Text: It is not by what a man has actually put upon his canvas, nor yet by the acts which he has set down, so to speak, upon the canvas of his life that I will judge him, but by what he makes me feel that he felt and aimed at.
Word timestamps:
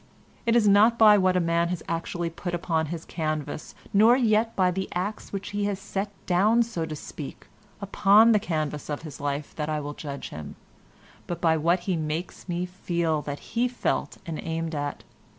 It 0.47 0.55
is 0.55 0.67
not 0.67 0.97
by 0.97 1.19
what 1.19 1.37
a 1.37 1.39
man 1.39 1.67
has 1.67 1.83
actually 1.87 2.31
put 2.31 2.55
upon 2.55 2.87
his 2.87 3.05
canvas, 3.05 3.75
nor 3.93 4.17
yet 4.17 4.55
by 4.55 4.71
the 4.71 4.89
acts 4.95 5.31
which 5.31 5.51
he 5.51 5.65
has 5.65 5.77
set 5.77 6.09
down, 6.25 6.63
so 6.63 6.87
to 6.87 6.95
speak, 6.95 7.45
upon 7.81 8.31
the 8.31 8.39
canvas 8.39 8.89
of 8.89 9.03
his 9.03 9.21
life 9.21 9.55
that 9.57 9.69
I 9.69 9.79
will 9.79 9.93
judge 9.93 10.29
him, 10.29 10.55
but 11.27 11.39
by 11.39 11.55
what 11.55 11.81
he 11.81 11.95
makes 11.97 12.49
me 12.49 12.65
feel 12.65 13.21
that 13.21 13.53
he 13.53 13.67
felt 13.67 14.17
and 14.25 14.39
aimed 14.41 14.73
at. 14.73 15.03